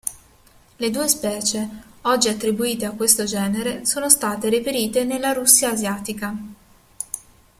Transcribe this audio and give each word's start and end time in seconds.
Le 0.77 0.89
due 0.89 1.07
specie 1.07 1.69
oggi 2.01 2.27
attribuite 2.27 2.87
a 2.87 2.91
questo 2.95 3.25
genere 3.25 3.85
sono 3.85 4.09
state 4.09 4.49
reperite 4.49 5.03
nella 5.03 5.31
Russia 5.31 5.69
asiatica. 5.69 6.33